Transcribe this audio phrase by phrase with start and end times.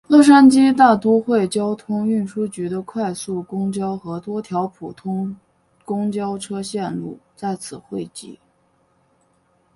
[0.07, 5.31] 洛杉矶大都会交通运输局的快速公交和多条普速
[5.85, 8.39] 公交车线路在此汇集。